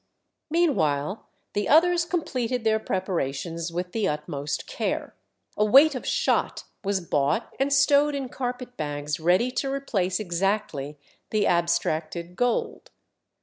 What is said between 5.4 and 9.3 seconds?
A weight of shot was bought and stowed in carpet bags